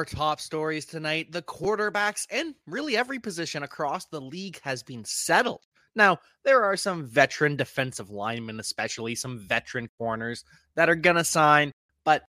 [0.00, 1.30] our top stories tonight.
[1.30, 5.60] The quarterbacks and really every position across the league has been settled.
[5.94, 10.42] Now, there are some veteran defensive linemen, especially some veteran corners
[10.74, 12.22] that are going to sign, but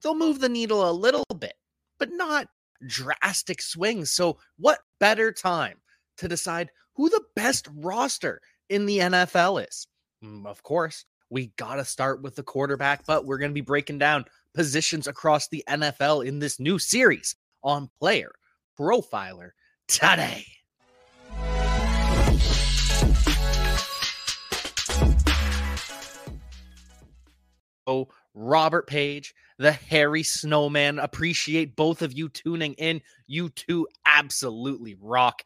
[0.00, 1.54] they'll move the needle a little bit,
[1.98, 2.46] but not
[2.86, 4.12] drastic swings.
[4.12, 5.78] So, what better time
[6.18, 9.88] to decide who the best roster in the NFL is?
[10.22, 13.62] Mm, of course, we got to start with the quarterback, but we're going to be
[13.62, 18.32] breaking down positions across the NFL in this new series on Player
[18.76, 19.50] Profiler
[19.86, 20.46] today.
[27.86, 30.98] Oh, Robert Page, the Harry Snowman.
[30.98, 33.02] Appreciate both of you tuning in.
[33.26, 35.42] You two absolutely rock.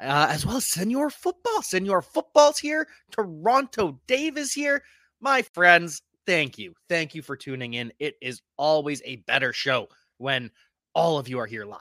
[0.00, 1.60] Uh, as well as Senor Football.
[1.60, 2.88] Senor Football's here.
[3.10, 4.82] Toronto Dave is here.
[5.20, 6.00] My friends,
[6.30, 6.74] thank you.
[6.88, 7.92] Thank you for tuning in.
[7.98, 10.52] It is always a better show when
[10.94, 11.80] all of you are here live.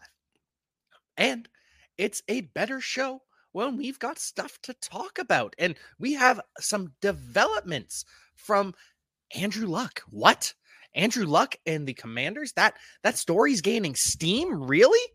[1.17, 1.47] And
[2.00, 5.53] it's a better show when we've got stuff to talk about.
[5.59, 8.05] And we have some developments
[8.36, 8.73] from
[9.36, 10.02] Andrew Luck.
[10.09, 10.52] What?
[10.95, 12.52] Andrew Luck and the Commanders?
[12.53, 15.11] That that story's gaining steam, really?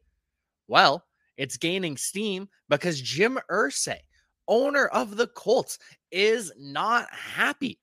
[0.69, 1.05] Well,
[1.37, 3.99] it's gaining steam because Jim Irsay,
[4.47, 5.81] owner of the Colts,
[6.13, 7.81] is not happy.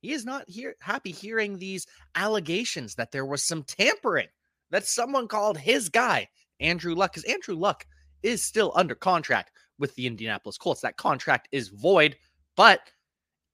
[0.00, 4.28] He is not here happy hearing these allegations that there was some tampering,
[4.70, 7.86] that someone called his guy, Andrew Luck, because Andrew Luck
[8.22, 10.80] is still under contract with the Indianapolis Colts.
[10.82, 12.16] That contract is void.
[12.56, 12.80] But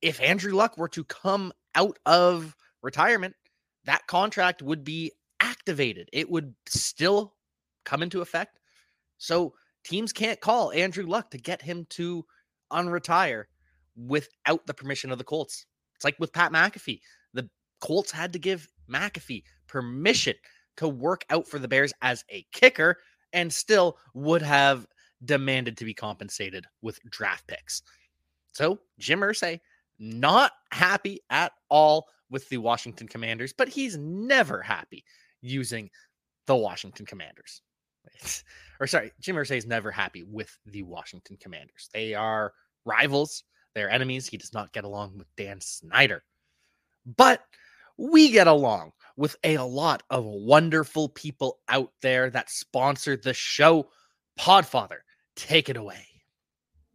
[0.02, 3.34] if Andrew Luck were to come out of retirement,
[3.84, 6.08] that contract would be activated.
[6.12, 7.34] It would still
[7.84, 8.58] come into effect.
[9.18, 12.24] So teams can't call Andrew Luck to get him to
[12.72, 13.44] unretire
[13.96, 15.64] without the permission of the Colts.
[15.96, 17.00] It's like with Pat McAfee.
[17.34, 17.48] The
[17.80, 20.34] Colts had to give McAfee permission
[20.76, 22.96] to work out for the Bears as a kicker
[23.32, 24.86] and still would have
[25.24, 27.82] demanded to be compensated with draft picks.
[28.52, 29.60] So Jim Irsay
[29.98, 35.04] not happy at all with the Washington Commanders, but he's never happy
[35.40, 35.90] using
[36.46, 37.62] the Washington Commanders.
[38.80, 41.88] or sorry, Jim Irsay is never happy with the Washington Commanders.
[41.92, 42.52] They are
[42.84, 43.44] rivals,
[43.76, 44.26] they're enemies.
[44.26, 46.24] He does not get along with Dan Snyder.
[47.04, 47.42] But
[47.98, 53.88] we get along with a lot of wonderful people out there that sponsor the show.
[54.40, 54.98] Podfather,
[55.36, 56.06] take it away.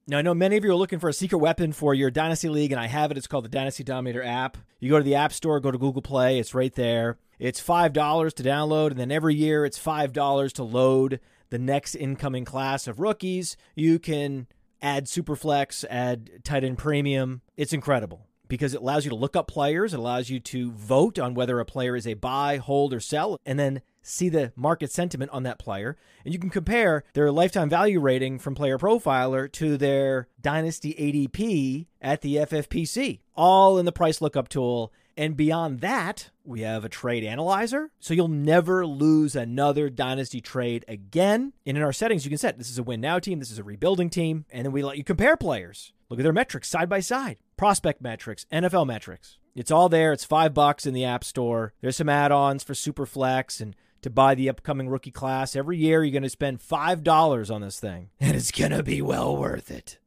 [0.08, 2.50] Now, I know many of you are looking for a secret weapon for your Dynasty
[2.50, 3.18] League, and I have it.
[3.18, 4.58] It's called the Dynasty Dominator app.
[4.80, 7.18] You go to the App Store, go to Google Play, it's right there.
[7.38, 11.20] It's $5 to download, and then every year it's $5 to load
[11.52, 13.56] the next incoming class of rookies.
[13.76, 14.48] You can
[14.82, 17.42] add Superflex, add tight end premium.
[17.58, 21.18] It's incredible because it allows you to look up players, it allows you to vote
[21.18, 24.92] on whether a player is a buy, hold, or sell, and then see the market
[24.92, 29.50] sentiment on that player, and you can compare their lifetime value rating from Player Profiler
[29.54, 34.92] to their Dynasty ADP at the FFPC, all in the price lookup tool.
[35.22, 37.92] And beyond that, we have a trade analyzer.
[38.00, 41.54] So you'll never lose another dynasty trade again.
[41.64, 43.60] And in our settings, you can set this is a win now team, this is
[43.60, 44.46] a rebuilding team.
[44.50, 45.94] And then we let you compare players.
[46.10, 49.38] Look at their metrics side by side prospect metrics, NFL metrics.
[49.56, 50.12] It's all there.
[50.12, 51.76] It's five bucks in the App Store.
[51.82, 55.56] There's some add ons for Superflex and to buy the upcoming rookie class.
[55.56, 59.04] Every year, you're going to spend $5 on this thing, and it's going to be
[59.04, 60.00] well worth it.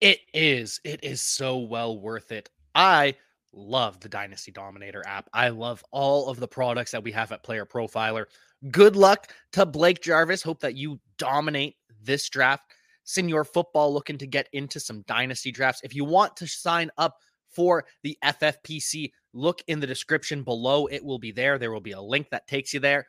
[0.00, 0.80] It is.
[0.84, 2.50] It is so well worth it.
[2.74, 3.14] I
[3.52, 5.28] love the Dynasty Dominator app.
[5.32, 8.26] I love all of the products that we have at Player Profiler.
[8.70, 10.42] Good luck to Blake Jarvis.
[10.42, 12.64] Hope that you dominate this draft.
[13.04, 15.80] Senior football looking to get into some dynasty drafts.
[15.82, 17.16] If you want to sign up
[17.48, 20.86] for the FFPC, look in the description below.
[20.86, 21.58] It will be there.
[21.58, 23.06] There will be a link that takes you there,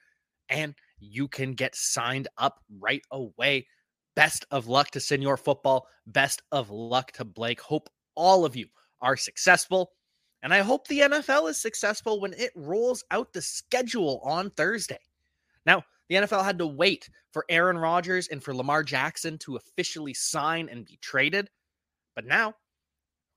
[0.50, 3.68] and you can get signed up right away.
[4.18, 5.88] Best of luck to Senior Football.
[6.08, 7.62] Best of luck to Blake.
[7.62, 8.68] Hope all of you
[9.00, 9.92] are successful.
[10.44, 15.00] And I hope the NFL is successful when it rolls out the schedule on Thursday.
[15.66, 20.14] Now, the NFL had to wait for Aaron Rodgers and for Lamar Jackson to officially
[20.14, 21.50] sign and be traded.
[22.16, 22.56] But now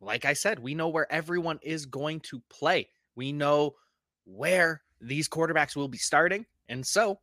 [0.00, 2.88] like I said, we know where everyone is going to play.
[3.14, 3.74] We know
[4.24, 6.46] where these quarterbacks will be starting.
[6.68, 7.20] And so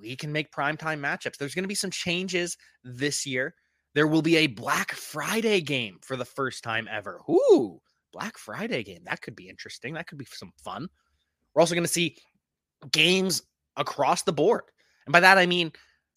[0.00, 1.36] we can make primetime matchups.
[1.36, 3.54] There's going to be some changes this year.
[3.94, 7.20] There will be a Black Friday game for the first time ever.
[7.28, 7.80] Ooh,
[8.12, 9.02] Black Friday game.
[9.04, 9.94] That could be interesting.
[9.94, 10.88] That could be some fun.
[11.54, 12.16] We're also going to see
[12.90, 13.42] games
[13.76, 14.62] across the board.
[15.06, 15.72] And by that, I mean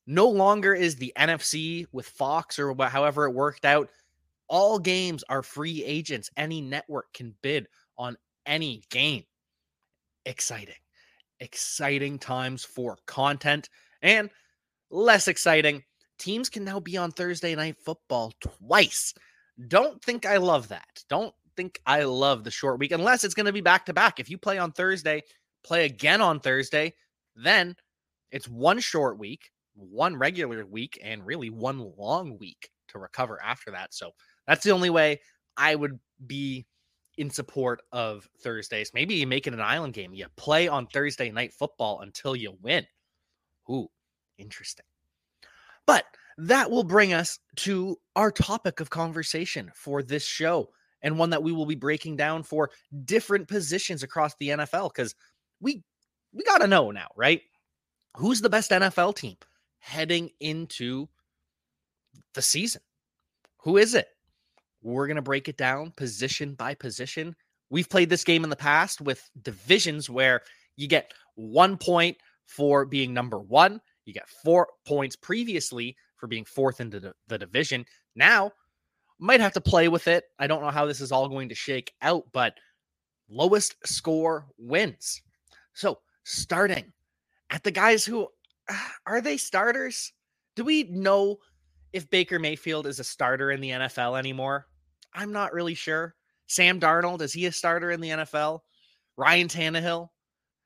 [0.07, 3.89] no longer is the NFC with Fox or however it worked out
[4.49, 6.29] all games are free agents.
[6.37, 7.67] Any network can bid
[7.97, 9.23] on any game.
[10.25, 10.75] Exciting.
[11.39, 13.69] Exciting times for content
[14.01, 14.29] and
[14.89, 15.83] less exciting.
[16.17, 19.13] Teams can now be on Thursday night football twice.
[19.67, 21.03] Don't think I love that.
[21.09, 24.19] Don't think I love the short week unless it's going to be back to back.
[24.19, 25.23] If you play on Thursday,
[25.63, 26.93] play again on Thursday,
[27.35, 27.75] then
[28.31, 33.71] it's one short week, one regular week, and really one long week to recover after
[33.71, 33.93] that.
[33.93, 34.11] So
[34.47, 35.19] that's the only way
[35.55, 36.65] I would be
[37.17, 38.91] in support of Thursdays.
[38.93, 40.13] Maybe you make it an island game.
[40.13, 42.85] You play on Thursday night football until you win.
[43.69, 43.89] Ooh,
[44.37, 44.85] interesting.
[45.85, 46.05] But
[46.37, 50.69] that will bring us to our topic of conversation for this show
[51.01, 52.69] and one that we will be breaking down for
[53.05, 55.15] different positions across the NFL cuz
[55.59, 55.83] we
[56.33, 57.41] we got to know now, right?
[58.17, 59.37] Who's the best NFL team
[59.79, 61.07] heading into
[62.33, 62.81] the season?
[63.59, 64.07] Who is it?
[64.93, 67.35] We're going to break it down position by position.
[67.69, 70.41] We've played this game in the past with divisions where
[70.75, 76.45] you get one point for being number one, you get four points previously for being
[76.45, 77.85] fourth into the, the division.
[78.15, 78.51] Now,
[79.19, 80.23] might have to play with it.
[80.39, 82.53] I don't know how this is all going to shake out, but
[83.27, 85.21] lowest score wins.
[85.73, 86.93] So, starting
[87.49, 88.27] at the guys who
[89.05, 90.13] are they starters?
[90.55, 91.39] Do we know
[91.93, 94.67] if Baker Mayfield is a starter in the NFL anymore.
[95.17, 96.13] I'm not really sure.
[96.45, 98.59] Sam Darnold, is he a starter in the NFL?
[99.17, 100.09] Ryan Tannehill.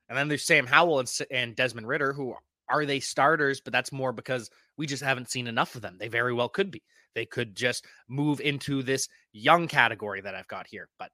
[0.09, 2.35] And then there's Sam Howell and, and Desmond Ridder, who
[2.67, 3.61] are they starters?
[3.61, 5.95] But that's more because we just haven't seen enough of them.
[5.97, 6.83] They very well could be.
[7.15, 10.89] They could just move into this young category that I've got here.
[10.99, 11.11] But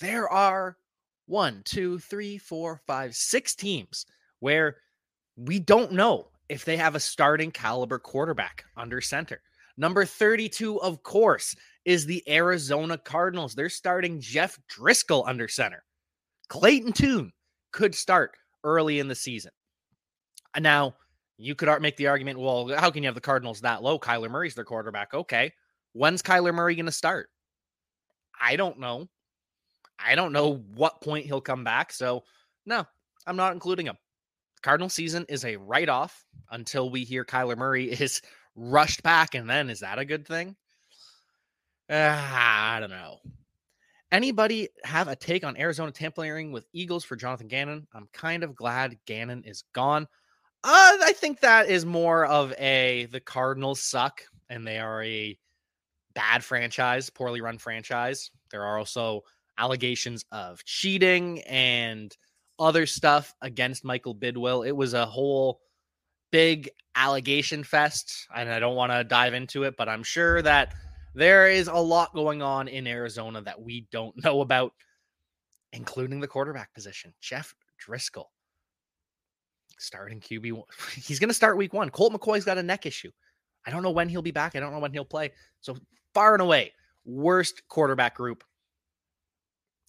[0.00, 0.76] there are
[1.26, 4.06] one, two, three, four, five, six teams
[4.38, 4.76] where
[5.36, 9.40] we don't know if they have a starting caliber quarterback under center.
[9.76, 11.54] Number 32, of course,
[11.84, 13.54] is the Arizona Cardinals.
[13.54, 15.82] They're starting Jeff Driskel under center.
[16.48, 17.32] Clayton Tune
[17.72, 18.32] could start
[18.62, 19.50] early in the season.
[20.58, 20.94] Now,
[21.36, 23.98] you could make the argument well, how can you have the Cardinals that low?
[23.98, 25.14] Kyler Murray's their quarterback.
[25.14, 25.52] Okay.
[25.92, 27.28] When's Kyler Murray going to start?
[28.40, 29.08] I don't know.
[29.98, 31.92] I don't know what point he'll come back.
[31.92, 32.24] So,
[32.66, 32.84] no,
[33.26, 33.96] I'm not including him.
[34.62, 38.22] Cardinal season is a write off until we hear Kyler Murray is
[38.56, 39.34] rushed back.
[39.34, 40.56] And then is that a good thing?
[41.88, 43.18] Uh, I don't know.
[44.10, 47.86] Anybody have a take on Arizona tampering with Eagles for Jonathan Gannon?
[47.92, 50.06] I'm kind of glad Gannon is gone.
[50.62, 55.36] Uh, I think that is more of a the Cardinals suck and they are a
[56.14, 58.30] bad franchise, poorly run franchise.
[58.50, 59.22] There are also
[59.58, 62.16] allegations of cheating and
[62.58, 64.66] other stuff against Michael Bidwill.
[64.66, 65.60] It was a whole
[66.34, 70.74] big allegation fest, and I don't want to dive into it, but I'm sure that
[71.14, 74.72] there is a lot going on in Arizona that we don't know about,
[75.72, 77.14] including the quarterback position.
[77.20, 78.24] Jeff Driskel
[79.78, 80.60] starting QB.
[80.96, 81.88] He's going to start week one.
[81.90, 83.12] Colt McCoy's got a neck issue.
[83.64, 84.56] I don't know when he'll be back.
[84.56, 85.30] I don't know when he'll play.
[85.60, 85.76] So
[86.14, 86.72] far and away,
[87.04, 88.42] worst quarterback group.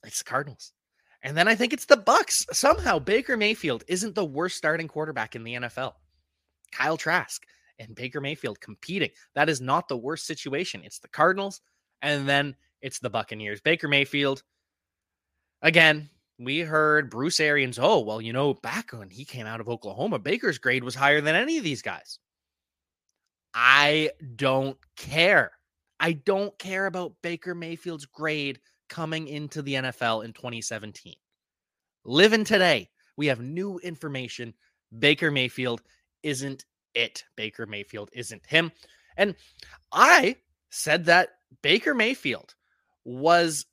[0.04, 0.74] It's the Cardinals.
[1.24, 2.46] And then I think it's the Bucks.
[2.52, 5.94] Somehow Baker Mayfield isn't the worst starting quarterback in the NFL.
[6.75, 7.46] Kyle Trask
[7.79, 9.10] and Baker Mayfield competing.
[9.34, 10.82] That is not the worst situation.
[10.84, 11.62] It's the Cardinals
[12.01, 13.62] and then it's the Buccaneers.
[13.62, 14.44] Baker Mayfield
[15.62, 19.70] again, we heard Bruce Arians, "Oh, well, you know, back when he came out of
[19.70, 22.20] Oklahoma, Baker's grade was higher than any of these guys."
[23.53, 25.51] I don't care.
[26.00, 31.15] I don't care about Baker Mayfield's grade coming into the NFL in 2017.
[32.03, 34.53] Living today, we have new information.
[35.00, 35.82] Baker Mayfield
[36.25, 36.65] isn't
[36.96, 37.24] it.
[37.36, 38.72] Baker Mayfield isn't him.
[39.15, 39.36] And
[39.94, 40.38] I
[40.72, 41.29] said that
[41.62, 42.55] Baker Mayfield
[43.05, 43.67] was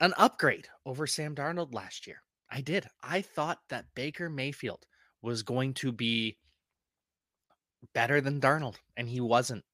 [0.00, 2.22] an upgrade over Sam Darnold last year.
[2.50, 2.86] I did.
[3.02, 4.86] I thought that Baker Mayfield
[5.20, 6.38] was going to be
[7.92, 9.64] better than Darnold, and he wasn't.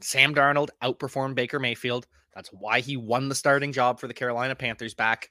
[0.00, 2.06] Sam Darnold outperformed Baker Mayfield.
[2.34, 5.28] That's why he won the starting job for the Carolina Panthers back.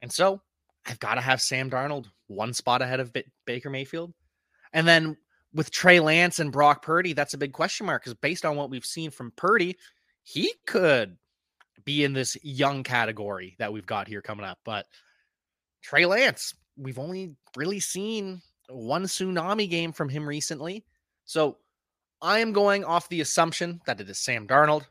[0.00, 0.40] And so
[0.86, 4.14] I've got to have Sam Darnold one spot ahead of B- Baker Mayfield.
[4.72, 5.16] And then
[5.54, 8.70] with Trey Lance and Brock Purdy, that's a big question mark because based on what
[8.70, 9.76] we've seen from Purdy,
[10.22, 11.16] he could
[11.84, 14.58] be in this young category that we've got here coming up.
[14.64, 14.86] But
[15.82, 20.84] Trey Lance, we've only really seen one tsunami game from him recently.
[21.24, 21.58] So
[22.20, 24.84] I am going off the assumption that it is Sam Darnold.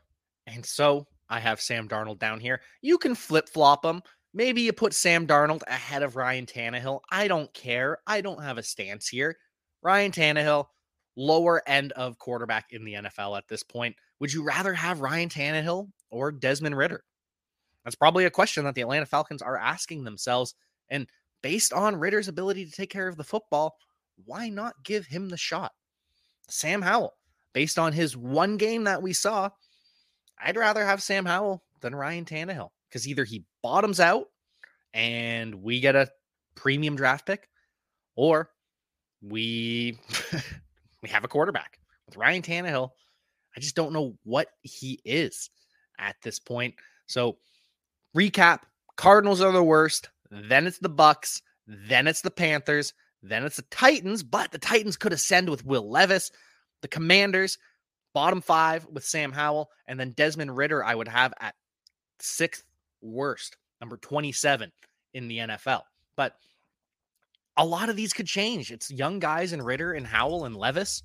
[0.46, 2.60] And so I have Sam Darnold down here.
[2.80, 4.02] You can flip flop them.
[4.34, 7.00] Maybe you put Sam Darnold ahead of Ryan Tannehill.
[7.10, 7.98] I don't care.
[8.06, 9.36] I don't have a stance here.
[9.82, 10.66] Ryan Tannehill,
[11.16, 13.96] lower end of quarterback in the NFL at this point.
[14.20, 17.04] Would you rather have Ryan Tannehill or Desmond Ridder?
[17.84, 20.54] That's probably a question that the Atlanta Falcons are asking themselves.
[20.90, 21.08] And
[21.42, 23.76] based on Ridder's ability to take care of the football,
[24.24, 25.72] why not give him the shot?
[26.48, 27.14] Sam Howell,
[27.52, 29.50] based on his one game that we saw,
[30.38, 34.26] I'd rather have Sam Howell than Ryan Tannehill because either he bottoms out
[34.94, 36.08] and we get a
[36.54, 37.48] premium draft pick,
[38.16, 38.50] or
[39.22, 39.98] we
[41.02, 42.90] we have a quarterback with Ryan Tannehill.
[43.56, 45.50] I just don't know what he is
[45.98, 46.74] at this point.
[47.06, 47.38] So,
[48.16, 48.60] recap:
[48.96, 50.10] Cardinals are the worst.
[50.30, 51.42] Then it's the Bucks.
[51.66, 52.94] Then it's the Panthers.
[53.22, 54.22] Then it's the Titans.
[54.22, 56.30] But the Titans could ascend with Will Levis.
[56.82, 57.58] The Commanders,
[58.14, 60.84] bottom five with Sam Howell, and then Desmond Ridder.
[60.84, 61.56] I would have at
[62.20, 62.62] sixth
[63.00, 64.70] worst, number twenty-seven
[65.14, 65.82] in the NFL.
[66.16, 66.36] But
[67.58, 68.70] a lot of these could change.
[68.70, 71.02] It's young guys and Ridder and Howell and Levis.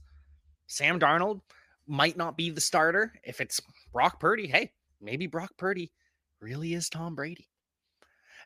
[0.68, 1.42] Sam Darnold
[1.88, 3.12] might not be the starter.
[3.24, 3.60] If it's
[3.92, 5.92] Brock Purdy, hey, maybe Brock Purdy
[6.40, 7.50] really is Tom Brady.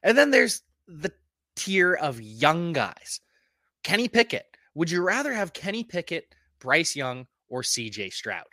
[0.03, 1.11] And then there's the
[1.57, 3.19] tier of young guys.
[3.83, 4.45] Kenny Pickett.
[4.75, 8.45] Would you rather have Kenny Pickett, Bryce Young, or CJ Stroud?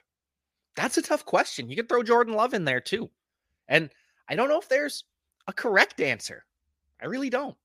[0.74, 1.68] That's a tough question.
[1.68, 3.10] You could throw Jordan Love in there too.
[3.68, 3.90] And
[4.28, 5.04] I don't know if there's
[5.46, 6.44] a correct answer.
[7.00, 7.56] I really don't.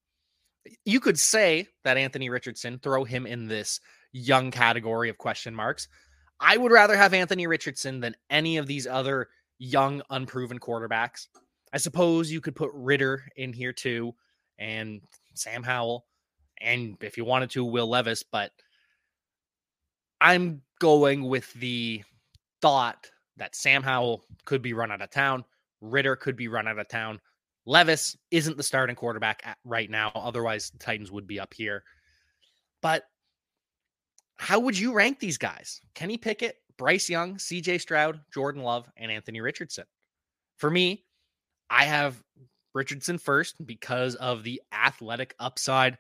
[0.86, 3.80] You could say that Anthony Richardson, throw him in this
[4.12, 5.88] young category of question marks.
[6.40, 11.28] I would rather have Anthony Richardson than any of these other young, unproven quarterbacks.
[11.74, 14.16] I suppose you could put Ridder in here too,
[14.58, 15.02] and
[15.36, 16.06] Sam Howell,
[16.62, 18.52] and if you wanted to, Will Levis, but
[20.20, 22.04] I'm going with the
[22.62, 25.46] thought that Sam Howell could be run out of town,
[25.82, 27.20] Ridder could be run out of town.
[27.70, 30.12] Levis isn't the starting quarterback right now.
[30.16, 31.84] Otherwise, the Titans would be up here.
[32.82, 33.04] But
[34.38, 35.80] how would you rank these guys?
[35.94, 39.84] Kenny Pickett, Bryce Young, CJ Stroud, Jordan Love, and Anthony Richardson.
[40.58, 41.06] For me,
[41.70, 42.24] I have
[42.74, 46.00] Richardson first because of the athletic upside.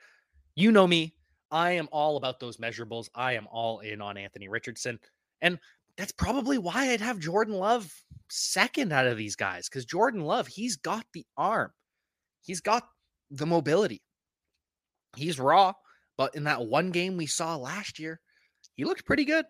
[0.55, 1.13] You know me.
[1.51, 3.09] I am all about those measurables.
[3.13, 4.99] I am all in on Anthony Richardson.
[5.43, 5.59] And
[5.99, 7.93] that's probably why I'd have Jordan Love
[8.29, 11.71] second out of these guys because Jordan Love, he's got the arm,
[12.41, 12.87] he's got
[13.29, 14.01] the mobility.
[15.17, 15.73] He's raw,
[16.17, 18.21] but in that one game we saw last year,
[18.75, 19.43] he looked pretty good.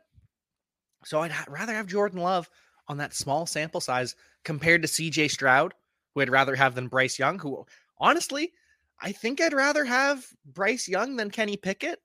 [1.06, 2.50] So I'd rather have Jordan Love
[2.88, 5.76] on that small sample size compared to CJ Stroud,
[6.16, 7.64] who I'd rather have than Bryce Young, who
[8.00, 8.54] honestly,
[9.00, 12.00] I think I'd rather have Bryce Young than Kenny Pickett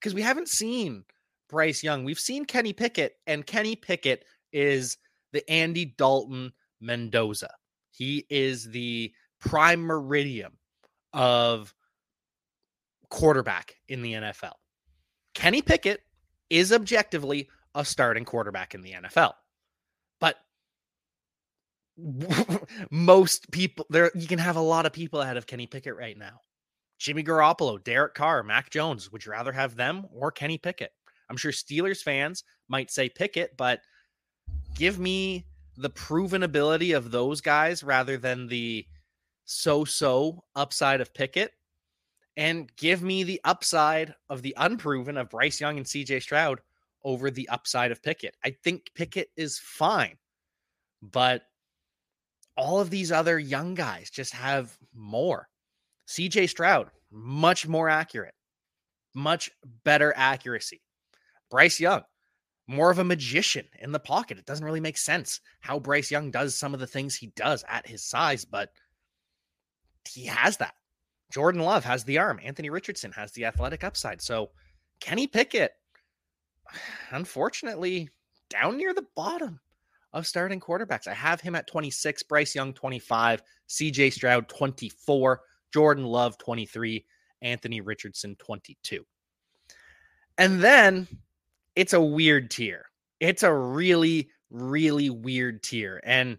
[0.00, 1.04] because we haven't seen
[1.50, 2.04] Bryce Young.
[2.04, 4.96] We've seen Kenny Pickett, and Kenny Pickett is
[5.32, 7.50] the Andy Dalton Mendoza.
[7.90, 10.52] He is the prime meridian
[11.12, 11.74] of
[13.10, 14.52] quarterback in the NFL.
[15.34, 16.00] Kenny Pickett
[16.48, 19.32] is objectively a starting quarterback in the NFL.
[20.20, 20.36] But
[22.90, 26.16] most people there you can have a lot of people ahead of Kenny Pickett right
[26.16, 26.40] now.
[26.98, 29.10] Jimmy Garoppolo, Derek Carr, Mac Jones.
[29.10, 30.92] Would you rather have them or Kenny Pickett?
[31.30, 33.80] I'm sure Steelers fans might say Pickett, but
[34.74, 35.46] give me
[35.76, 38.84] the proven ability of those guys rather than the
[39.44, 41.52] so-so upside of Pickett
[42.36, 46.60] and give me the upside of the unproven of Bryce Young and CJ Stroud
[47.04, 48.36] over the upside of Pickett.
[48.44, 50.16] I think Pickett is fine,
[51.02, 51.42] but
[52.56, 55.48] all of these other young guys just have more.
[56.08, 58.34] CJ Stroud, much more accurate,
[59.14, 59.50] much
[59.84, 60.82] better accuracy.
[61.50, 62.02] Bryce Young,
[62.66, 64.38] more of a magician in the pocket.
[64.38, 67.64] It doesn't really make sense how Bryce Young does some of the things he does
[67.68, 68.70] at his size, but
[70.08, 70.74] he has that.
[71.32, 72.40] Jordan Love has the arm.
[72.42, 74.20] Anthony Richardson has the athletic upside.
[74.20, 74.50] So
[75.00, 75.72] Kenny Pickett,
[77.10, 78.08] unfortunately,
[78.48, 79.60] down near the bottom
[80.12, 81.06] of starting quarterbacks.
[81.06, 85.40] I have him at 26, Bryce Young 25, CJ Stroud 24,
[85.72, 87.04] Jordan Love 23,
[87.42, 89.04] Anthony Richardson 22.
[90.36, 91.06] And then
[91.76, 92.86] it's a weird tier.
[93.20, 96.00] It's a really, really weird tier.
[96.04, 96.38] And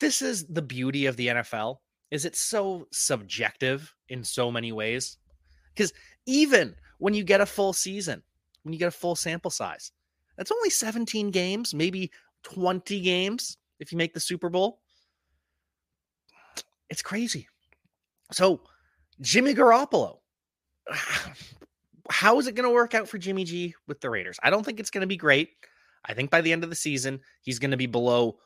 [0.00, 1.76] this is the beauty of the NFL
[2.10, 5.18] is it's so subjective in so many ways.
[5.74, 5.92] Because
[6.26, 8.22] even when you get a full season,
[8.62, 9.92] when you get a full sample size,
[10.36, 12.10] that's only 17 games, maybe
[12.44, 14.80] 20 games if you make the Super Bowl.
[16.90, 17.48] It's crazy.
[18.32, 18.60] So,
[19.20, 20.18] Jimmy Garoppolo,
[20.90, 21.32] ah,
[22.10, 24.38] how is it going to work out for Jimmy G with the Raiders?
[24.42, 25.50] I don't think it's going to be great.
[26.04, 28.38] I think by the end of the season, he's going to be below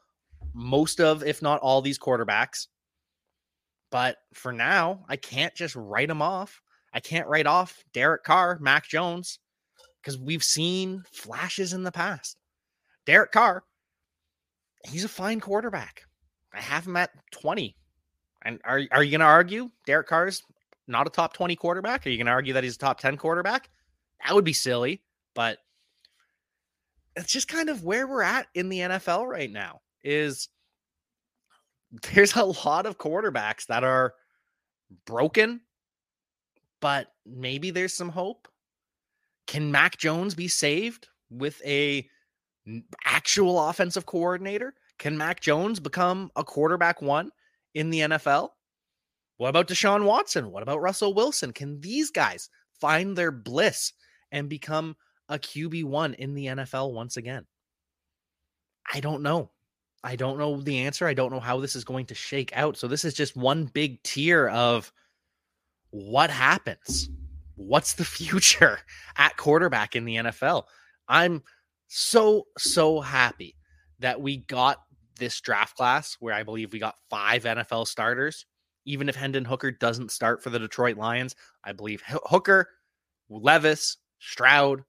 [0.54, 2.66] most of, if not all, these quarterbacks.
[3.90, 6.60] But for now, I can't just write him off.
[6.92, 9.38] I can't write off Derek Carr, Mac Jones,
[10.00, 12.36] because we've seen flashes in the past.
[13.06, 13.64] Derek Carr,
[14.88, 16.02] he's a fine quarterback.
[16.52, 17.76] I have him at 20.
[18.44, 20.42] And are, are you going to argue Derek Carr's
[20.86, 22.06] not a top 20 quarterback?
[22.06, 23.70] Are you going to argue that he's a top 10 quarterback?
[24.24, 25.02] That would be silly,
[25.34, 25.58] but
[27.16, 30.48] it's just kind of where we're at in the NFL right now is
[32.14, 34.14] there's a lot of quarterbacks that are
[35.04, 35.60] broken,
[36.80, 38.48] but maybe there's some hope.
[39.46, 42.08] Can Mac Jones be saved with a
[43.04, 44.74] actual offensive coordinator?
[44.98, 47.30] Can Mac Jones become a quarterback one
[47.74, 48.50] in the NFL?
[49.42, 50.52] What about Deshaun Watson?
[50.52, 51.52] What about Russell Wilson?
[51.52, 52.48] Can these guys
[52.80, 53.92] find their bliss
[54.30, 54.94] and become
[55.28, 57.44] a QB1 in the NFL once again?
[58.94, 59.50] I don't know.
[60.04, 61.08] I don't know the answer.
[61.08, 62.76] I don't know how this is going to shake out.
[62.76, 64.92] So this is just one big tier of
[65.90, 67.10] what happens.
[67.56, 68.78] What's the future
[69.16, 70.66] at quarterback in the NFL?
[71.08, 71.42] I'm
[71.88, 73.56] so so happy
[73.98, 74.78] that we got
[75.18, 78.46] this draft class where I believe we got five NFL starters.
[78.84, 82.68] Even if Hendon Hooker doesn't start for the Detroit Lions, I believe Hooker,
[83.28, 84.82] Levis, Stroud,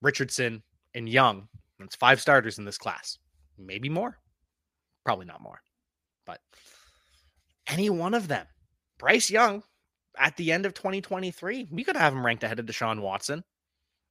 [0.00, 0.62] Richardson,
[0.94, 1.48] and Young.
[1.78, 3.18] That's five starters in this class
[3.58, 4.16] maybe more,
[5.04, 5.60] probably not more,
[6.24, 6.40] but
[7.66, 8.46] any one of them.
[8.98, 9.62] Bryce Young
[10.16, 13.44] at the end of 2023, we could have him ranked ahead of Deshaun Watson.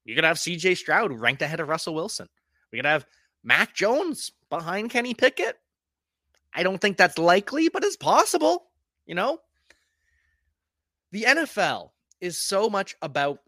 [0.06, 2.28] You could have CJ Stroud ranked ahead of Russell Wilson.
[2.72, 3.06] We could have
[3.44, 5.56] Mac Jones behind Kenny Pickett.
[6.54, 8.68] I don't think that's likely, but it's possible,
[9.06, 9.40] you know?
[11.12, 13.40] The NFL is so much about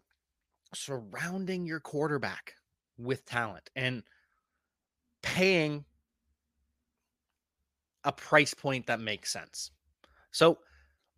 [0.74, 2.54] surrounding your quarterback
[2.98, 4.02] with talent and
[5.22, 5.84] paying
[8.04, 9.70] a price point that makes sense.
[10.30, 10.58] So,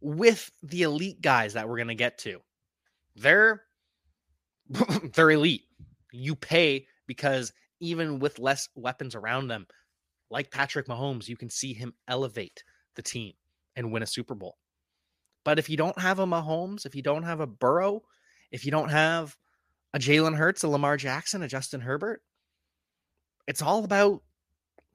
[0.01, 2.41] with the elite guys that we're going to get to,
[3.15, 3.63] they're
[5.15, 5.65] they're elite.
[6.13, 9.67] You pay because even with less weapons around them,
[10.33, 12.65] like Patrick Mahomes, you can see him elevate
[12.97, 13.35] the team
[13.77, 14.57] and win a Super Bowl.
[15.45, 18.03] But if you don't have a Mahomes, if you don't have a Burrow,
[18.51, 19.37] if you don't have
[19.93, 22.23] a Jalen Hurts, a Lamar Jackson, a Justin Herbert,
[23.47, 24.23] it's all about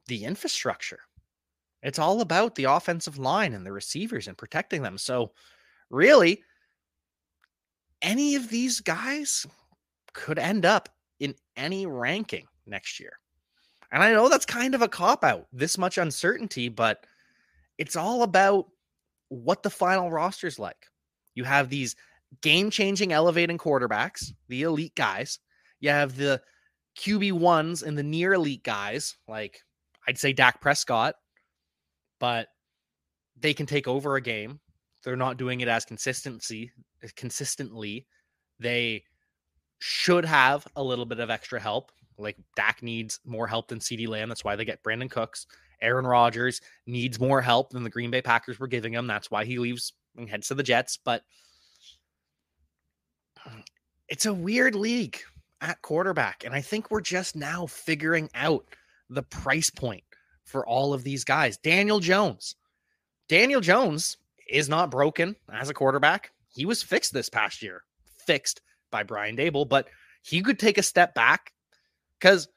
[0.08, 1.02] the infrastructure.
[1.84, 4.98] It's all about the offensive line and the receivers and protecting them.
[4.98, 5.34] So,
[5.92, 6.42] really,
[8.02, 9.46] any of these guys
[10.14, 13.20] could end up in any ranking next year.
[13.92, 17.06] And I know that's kind of a cop out, this much uncertainty, but
[17.78, 18.68] it's all about
[19.30, 20.88] what the final roster is like.
[21.36, 21.96] You have these
[22.42, 25.40] game changing, elevating quarterbacks, the elite guys.
[25.80, 26.42] You have the
[27.00, 29.62] QB ones and the near elite guys, like
[30.08, 31.16] I'd say Dak Prescott,
[32.20, 32.48] but
[33.40, 34.60] they can take over a game.
[35.04, 36.72] They're not doing it as consistency
[37.16, 38.08] consistently.
[38.60, 39.04] They
[39.80, 41.92] should have a little bit of extra help.
[42.18, 44.30] Like Dak needs more help than CeeDee Lamb.
[44.30, 45.46] That's why they get Brandin Cooks.
[45.82, 49.08] Aaron Rodgers needs more help than the Green Bay Packers were giving him.
[49.08, 50.98] That's why he leaves and heads to the Jets.
[51.04, 51.24] But
[54.10, 55.20] it's a weird league
[55.62, 56.44] at quarterback.
[56.46, 58.66] And I think we're just now figuring out
[59.10, 60.04] the price point
[60.44, 61.58] for all of these guys.
[61.58, 62.56] Daniel Jones.
[63.28, 64.18] Daniel Jones
[64.50, 66.32] is not broken as a quarterback.
[66.50, 67.84] He was fixed this past year,
[68.26, 69.88] fixed by Brian Daboll, but
[70.24, 71.52] he could take a step back
[72.20, 72.48] because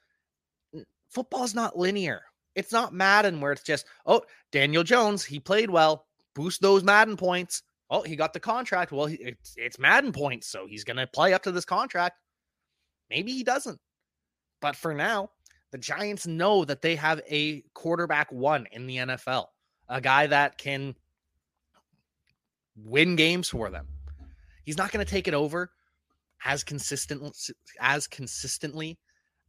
[1.09, 2.21] football is not linear.
[2.55, 4.21] It's not Madden where it's just, oh,
[4.51, 7.63] Daniel Jones, he played well, boost those Madden points.
[7.89, 8.91] Oh, he got the contract.
[8.91, 12.17] Well, it's, it's Madden points, so he's going to play up to this contract.
[13.09, 13.79] Maybe he doesn't.
[14.61, 15.29] But for now,
[15.71, 19.47] the Giants know that they have a quarterback one in the NFL,
[19.89, 20.95] a guy that can
[22.75, 23.87] win games for them.
[24.65, 25.71] He's not going to take it over
[26.43, 27.35] as consistent
[27.79, 28.97] as consistently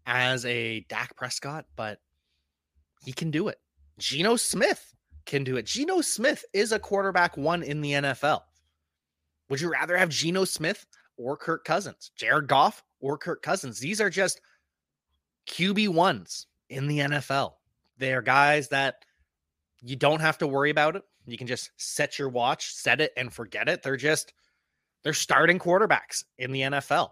[0.06, 2.00] as a Dak Prescott, but
[3.04, 3.58] he can do it.
[3.98, 4.94] Geno Smith
[5.26, 5.66] can do it.
[5.66, 8.42] Geno Smith is a quarterback one in the NFL.
[9.48, 10.86] Would you rather have Geno Smith
[11.16, 12.10] or Kirk Cousins?
[12.16, 13.78] Jared Goff or Kirk Cousins?
[13.78, 14.40] These are just
[15.46, 17.54] QB ones in the NFL.
[17.98, 19.04] They are guys that
[19.82, 21.02] you don't have to worry about it.
[21.26, 23.82] You can just set your watch, set it, and forget it.
[23.82, 24.32] They're just
[25.02, 27.10] they're starting quarterbacks in the NFL.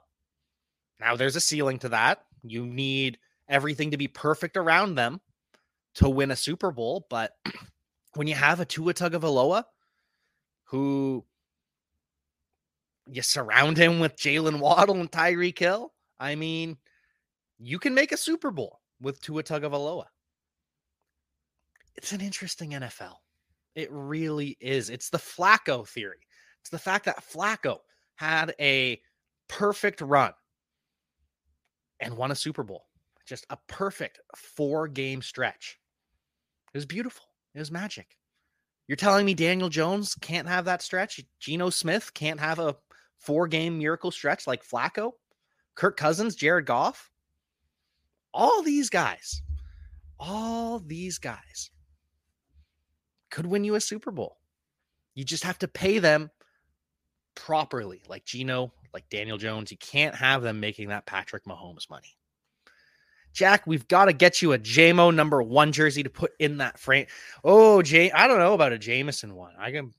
[0.98, 2.24] Now there's a ceiling to that.
[2.42, 5.20] You need everything to be perfect around them
[5.94, 7.07] to win a Super Bowl.
[7.11, 7.33] But
[8.14, 9.64] when you have a Tua Tagovailoa,
[10.64, 11.24] who
[13.07, 16.76] you surround him with Jaylen Waddle and Tyreek Hill, I mean,
[17.59, 20.07] you can make a Super Bowl with Tua Tagovailoa.
[21.96, 23.16] It's an interesting NFL.
[23.74, 24.90] It really is.
[24.90, 26.26] It's the Flacco theory.
[26.61, 27.79] It's the fact that Flacco
[28.16, 29.00] had a
[29.48, 30.33] perfect run
[32.00, 32.86] and won a Super Bowl.
[33.26, 35.78] Just a perfect four game stretch.
[36.72, 37.24] It was beautiful.
[37.54, 38.16] It was magic.
[38.88, 41.20] You're telling me Daniel Jones can't have that stretch?
[41.38, 42.76] Geno Smith can't have a
[43.18, 45.12] four game miracle stretch like Flacco?
[45.74, 47.10] Kirk Cousins, Jared Goff?
[48.34, 49.42] All these guys,
[50.18, 51.70] all these guys
[53.30, 54.38] could win you a Super Bowl.
[55.14, 56.30] You just have to pay them
[57.34, 59.70] properly, like Geno, like Daniel Jones.
[59.70, 62.16] You can't have them making that Patrick Mahomes money.
[63.33, 66.79] Jack, we've got to get you a JMO number one jersey to put in that
[66.79, 67.07] frame.
[67.44, 69.53] Oh, Jay, I don't know about a Jameson one.
[69.59, 69.92] I can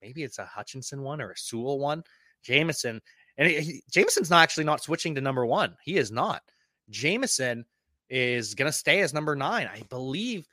[0.00, 2.04] maybe it's a Hutchinson one or a Sewell one.
[2.42, 3.00] Jameson,
[3.38, 5.76] and he, Jameson's not actually not switching to number one.
[5.82, 6.42] He is not.
[6.90, 7.64] Jameson
[8.10, 9.68] is going to stay as number nine.
[9.72, 10.46] I believe.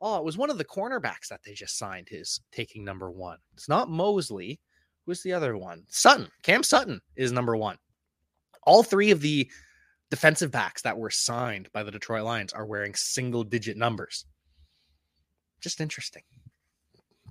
[0.00, 3.38] Oh, it was one of the cornerbacks that they just signed his taking number one.
[3.54, 4.60] It's not Moseley.
[5.06, 5.84] Who's the other one?
[5.88, 6.28] Sutton.
[6.42, 7.76] Cam Sutton is number one.
[8.64, 9.50] All three of the
[10.10, 14.26] defensive backs that were signed by the Detroit Lions are wearing single digit numbers.
[15.60, 16.22] Just interesting.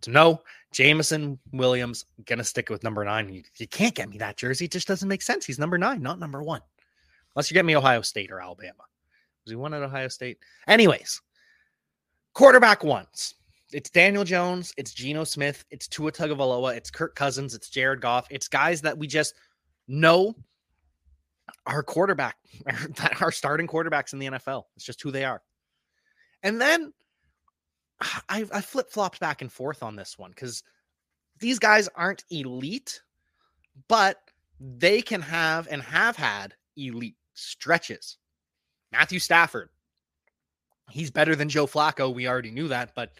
[0.03, 3.31] So no, Jameson Williams gonna stick with number nine.
[3.31, 4.65] You, you, can't get me that jersey.
[4.65, 5.45] It just doesn't make sense.
[5.45, 6.61] He's number nine, not number one.
[7.35, 8.83] Unless you get me Ohio State or Alabama.
[9.45, 10.39] Was he one at Ohio State?
[10.67, 11.21] Anyways,
[12.33, 13.35] quarterback ones.
[13.73, 18.27] It's Daniel Jones, it's Geno Smith, it's Tua Tagovailoa, it's Kirk Cousins, it's Jared Goff.
[18.29, 19.35] It's guys that we just
[19.87, 20.35] know
[21.65, 24.63] are quarterback, that are starting quarterbacks in the NFL.
[24.75, 25.41] It's just who they are.
[26.43, 26.93] And then
[28.29, 30.63] I, I flip flopped back and forth on this one because
[31.39, 33.01] these guys aren't elite,
[33.87, 34.17] but
[34.59, 38.17] they can have and have had elite stretches.
[38.91, 39.69] Matthew Stafford,
[40.89, 42.13] he's better than Joe Flacco.
[42.13, 43.11] We already knew that, but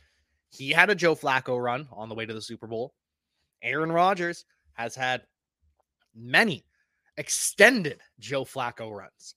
[0.51, 2.93] he had a Joe Flacco run on the way to the Super Bowl.
[3.63, 5.23] Aaron Rodgers has had
[6.15, 6.65] many
[7.17, 9.35] extended Joe Flacco runs.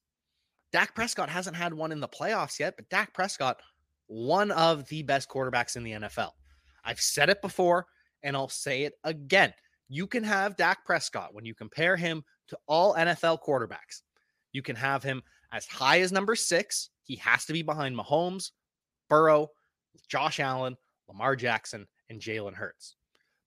[0.73, 3.61] Dak Prescott hasn't had one in the playoffs yet, but Dak Prescott
[4.07, 6.31] one of the best quarterbacks in the NFL.
[6.85, 7.87] I've said it before
[8.23, 9.53] and I'll say it again.
[9.89, 14.03] You can have Dak Prescott when you compare him to all NFL quarterbacks.
[14.53, 15.23] You can have him
[15.53, 16.91] as high as number six.
[17.05, 18.51] He has to be behind Mahomes,
[19.09, 19.49] Burrow,
[20.09, 20.77] Josh Allen,
[21.09, 22.97] Lamar Jackson, and Jalen Hurts.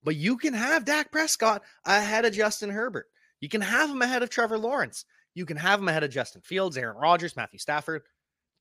[0.03, 3.07] But you can have Dak Prescott ahead of Justin Herbert.
[3.39, 5.05] You can have him ahead of Trevor Lawrence.
[5.35, 8.01] You can have him ahead of Justin Fields, Aaron Rodgers, Matthew Stafford.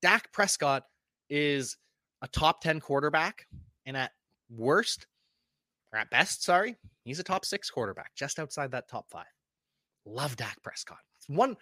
[0.03, 0.85] Dak Prescott
[1.31, 1.77] is
[2.23, 3.47] a top 10 quarterback,
[3.87, 4.13] and at
[4.51, 5.07] worst,
[5.93, 9.25] or at best, sorry, he's a top six quarterback, just outside that top five.
[10.05, 10.99] Love Dak Prescott.
[11.29, 11.57] One,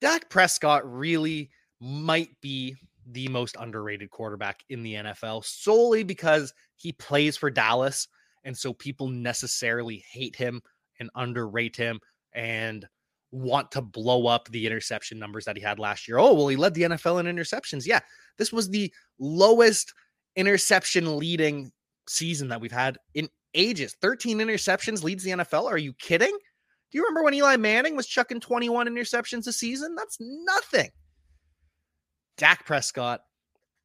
[0.00, 1.50] Dak Prescott really
[1.80, 2.76] might be
[3.10, 8.08] the most underrated quarterback in the NFL solely because he plays for Dallas.
[8.44, 10.62] And so people necessarily hate him
[11.00, 12.00] and underrate him
[12.32, 12.86] and
[13.30, 16.18] want to blow up the interception numbers that he had last year.
[16.18, 17.86] Oh, well, he led the NFL in interceptions.
[17.86, 18.00] Yeah,
[18.36, 19.92] this was the lowest
[20.36, 21.70] interception leading
[22.08, 23.96] season that we've had in ages.
[24.00, 25.64] 13 interceptions leads the NFL.
[25.64, 26.36] Are you kidding?
[26.90, 29.94] Do you remember when Eli Manning was chucking 21 interceptions a season?
[29.94, 30.90] That's nothing.
[32.38, 33.20] Dak Prescott,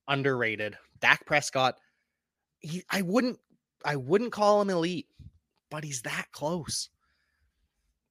[0.07, 0.77] underrated.
[1.01, 1.75] Dak Prescott,
[2.59, 3.39] he I wouldn't
[3.83, 5.07] I wouldn't call him elite,
[5.69, 6.89] but he's that close.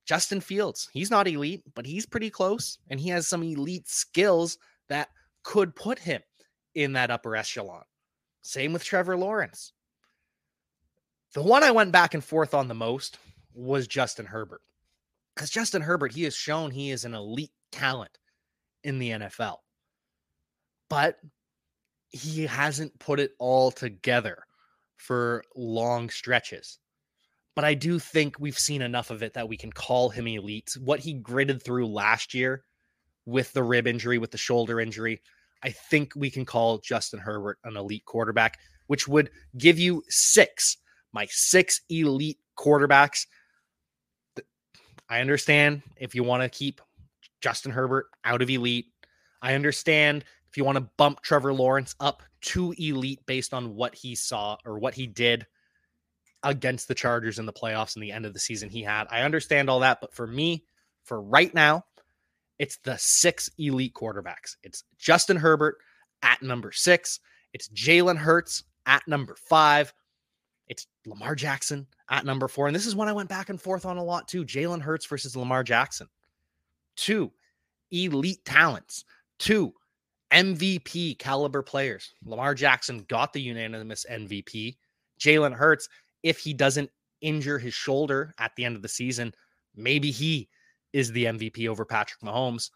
[0.05, 4.59] Justin Fields, he's not elite, but he's pretty close and he has some elite skills
[4.88, 5.09] that
[5.44, 6.20] could put him
[6.74, 7.85] in that upper echelon.
[8.42, 9.72] Same with Trevor Lawrence.
[11.35, 13.18] The one I went back and forth on the most
[13.55, 14.61] was Justin Herbert.
[15.35, 18.18] Because Justin Herbert, he has shown he is an elite talent
[18.85, 19.59] in the NFL.
[20.92, 21.16] But
[22.11, 24.44] he hasn't put it all together
[24.98, 26.78] for long stretches.
[27.57, 30.76] But I do think we've seen enough of it that we can call him elite.
[30.78, 32.64] What he gritted through last year
[33.24, 35.22] with the rib injury, with the shoulder injury,
[35.62, 40.76] I think we can call Justin Herbert an elite quarterback, which would give you six,
[41.14, 43.24] my six elite quarterbacks.
[45.09, 46.83] I understand if you want to keep
[47.40, 48.88] Justin Herbert out of elite.
[49.40, 53.95] I understand if you want to bump Trevor Lawrence up to elite based on what
[53.95, 55.47] he saw or what he did
[56.43, 59.07] against the Chargers in the playoffs and the end of the season he had.
[59.11, 60.67] I understand all that, but for me,
[61.05, 61.87] for right now,
[62.59, 64.57] it's the six elite quarterbacks.
[64.62, 65.79] It's Justin Herbert
[66.23, 67.19] at number six.
[67.55, 69.95] It's Jalen Hurts at number five.
[70.69, 72.67] It's Lamar Jackson at number four.
[72.67, 75.07] And this is one I went back and forth on a lot too Jalen Hurts
[75.07, 76.09] versus Lamar Jackson.
[76.95, 77.33] Two
[77.91, 79.07] elite talents.
[79.38, 79.73] Two
[80.33, 82.14] MVP caliber players.
[82.25, 84.77] Lamar Jackson got the unanimous MVP.
[85.21, 85.88] Jalen Hurts,
[86.23, 86.90] if he doesn't
[87.21, 89.33] injure his shoulder at the end of the season,
[89.77, 90.49] maybe he
[90.92, 92.71] is the MVP over Patrick Mahomes.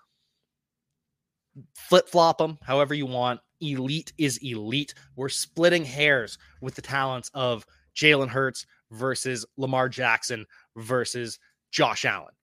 [1.74, 3.40] Flip flop them however you want.
[3.60, 4.94] Elite is elite.
[5.16, 7.64] We're splitting hairs with the talents of
[7.96, 10.44] Jalen Hurts versus Lamar Jackson
[10.76, 11.38] versus
[11.70, 12.34] Josh Allen.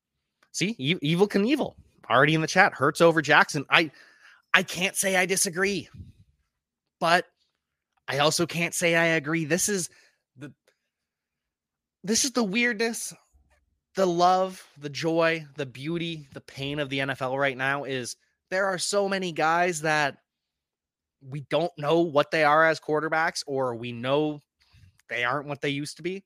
[0.51, 1.75] See, e- Evel Knievel
[2.09, 2.73] already in the chat.
[2.73, 3.65] Hurts over Jackson.
[3.69, 3.91] I
[4.53, 5.89] I can't say I disagree,
[6.99, 7.25] but
[8.07, 9.45] I also can't say I agree.
[9.45, 9.89] This is
[10.37, 10.53] the
[12.03, 13.13] this is the weirdness,
[13.95, 18.15] the love, the joy, the beauty, the pain of the NFL right now is
[18.51, 20.17] there are so many guys that
[21.21, 24.39] we don't know what they are as quarterbacks or we know
[25.09, 26.23] they aren't what they used to be.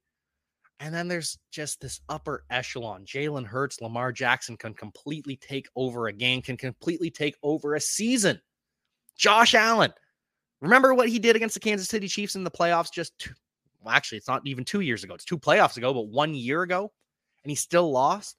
[0.79, 3.03] And then there's just this upper echelon.
[3.03, 7.81] Jalen Hurts, Lamar Jackson can completely take over a game, can completely take over a
[7.81, 8.39] season.
[9.17, 9.91] Josh Allen,
[10.61, 13.31] remember what he did against the Kansas City Chiefs in the playoffs just two,
[13.81, 15.15] well, actually, it's not even two years ago.
[15.15, 16.91] It's two playoffs ago, but one year ago,
[17.43, 18.37] and he still lost.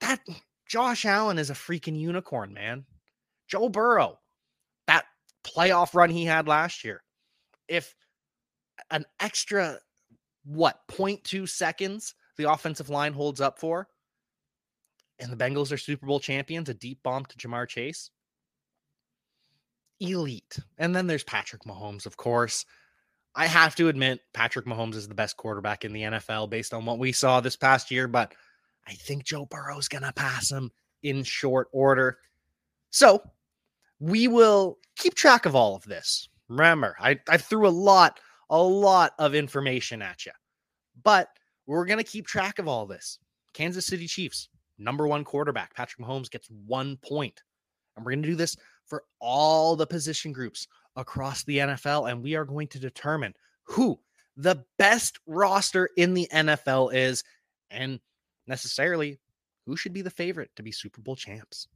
[0.00, 0.20] That
[0.66, 2.84] Josh Allen is a freaking unicorn, man.
[3.46, 4.18] Joe Burrow,
[4.88, 5.04] that
[5.44, 7.02] playoff run he had last year.
[7.68, 7.94] If
[8.90, 9.78] an extra
[10.46, 13.88] what 0.2 seconds the offensive line holds up for,
[15.18, 18.10] and the Bengals are Super Bowl champions, a deep bomb to Ja'Marr Chase.
[20.00, 20.58] Elite.
[20.78, 22.66] And then there's Patrick Mahomes, of course.
[23.34, 26.84] I have to admit, Patrick Mahomes is the best quarterback in the NFL based on
[26.84, 28.34] what we saw this past year, but
[28.86, 30.70] I think Joe Burrow's going to pass him
[31.02, 32.18] in short order.
[32.90, 33.22] So
[34.00, 36.28] we will keep track of all of this.
[36.48, 40.32] Remember, I, I threw a lot a lot of information at you.
[41.02, 41.28] But
[41.66, 43.18] we're going to keep track of all this.
[43.54, 47.42] Kansas City Chiefs, number one quarterback, Patrick Mahomes gets one point.
[47.96, 48.56] And we're going to do this
[48.86, 52.10] for all the position groups across the NFL.
[52.10, 53.98] And we are going to determine who
[54.36, 57.24] the best roster in the NFL is
[57.70, 57.98] and
[58.46, 59.18] necessarily
[59.66, 61.68] who should be the favorite to be Super Bowl champs.